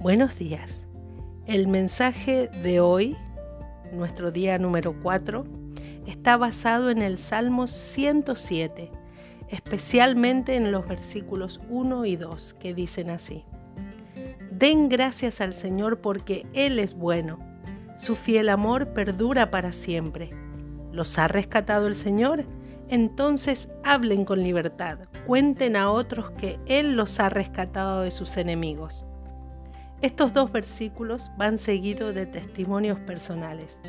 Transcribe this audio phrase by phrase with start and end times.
[0.00, 0.86] Buenos días.
[1.48, 3.16] El mensaje de hoy,
[3.92, 5.42] nuestro día número 4,
[6.06, 8.92] está basado en el Salmo 107,
[9.48, 13.44] especialmente en los versículos 1 y 2, que dicen así.
[14.52, 17.40] Den gracias al Señor porque Él es bueno.
[17.96, 20.30] Su fiel amor perdura para siempre.
[20.92, 22.44] ¿Los ha rescatado el Señor?
[22.88, 25.00] Entonces hablen con libertad.
[25.26, 29.04] Cuenten a otros que Él los ha rescatado de sus enemigos.
[30.00, 33.80] Estos dos versículos van seguidos de testimonios personales,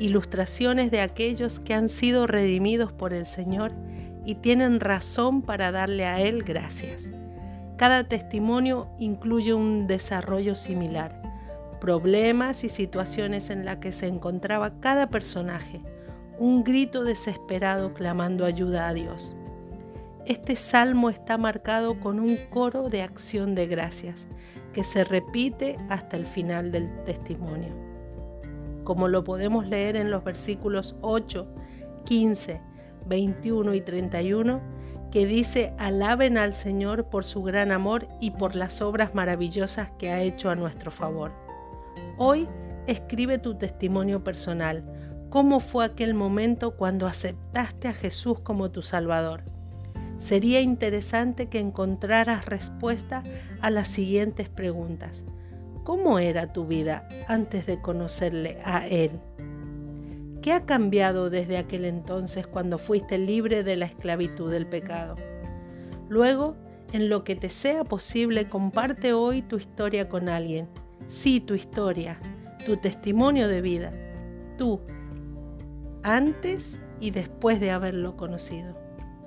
[0.00, 3.72] ilustraciones de aquellos que han sido redimidos por el Señor
[4.24, 7.10] y tienen razón para darle a Él gracias.
[7.76, 11.20] Cada testimonio incluye un desarrollo similar,
[11.82, 15.82] problemas y situaciones en las que se encontraba cada personaje,
[16.38, 19.36] un grito desesperado clamando ayuda a Dios.
[20.24, 24.28] Este salmo está marcado con un coro de acción de gracias
[24.72, 27.74] que se repite hasta el final del testimonio.
[28.84, 31.48] Como lo podemos leer en los versículos 8,
[32.04, 32.60] 15,
[33.06, 34.60] 21 y 31,
[35.10, 40.10] que dice, alaben al Señor por su gran amor y por las obras maravillosas que
[40.10, 41.32] ha hecho a nuestro favor.
[42.16, 42.46] Hoy
[42.86, 44.84] escribe tu testimonio personal.
[45.30, 49.42] ¿Cómo fue aquel momento cuando aceptaste a Jesús como tu Salvador?
[50.16, 53.22] Sería interesante que encontraras respuesta
[53.60, 55.24] a las siguientes preguntas.
[55.84, 59.20] ¿Cómo era tu vida antes de conocerle a Él?
[60.42, 65.16] ¿Qué ha cambiado desde aquel entonces cuando fuiste libre de la esclavitud del pecado?
[66.08, 66.56] Luego,
[66.92, 70.68] en lo que te sea posible, comparte hoy tu historia con alguien.
[71.06, 72.20] Sí, tu historia,
[72.64, 73.92] tu testimonio de vida,
[74.58, 74.80] tú,
[76.02, 78.76] antes y después de haberlo conocido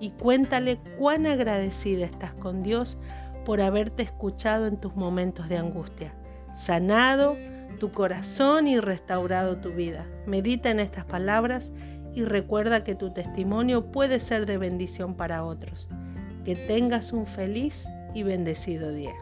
[0.00, 2.98] y cuéntale cuán agradecida estás con Dios
[3.44, 6.14] por haberte escuchado en tus momentos de angustia,
[6.54, 7.36] sanado
[7.78, 10.06] tu corazón y restaurado tu vida.
[10.26, 11.72] Medita en estas palabras
[12.14, 15.88] y recuerda que tu testimonio puede ser de bendición para otros.
[16.44, 19.14] Que tengas un feliz y bendecido día.